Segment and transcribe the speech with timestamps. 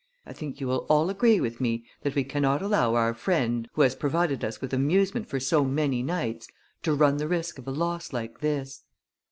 [0.25, 3.83] I think you will all agree with me that we cannot allow our friend, who
[3.83, 6.47] has provided us with amusement for so many nights,
[6.81, 8.81] to run the risk of a loss like this.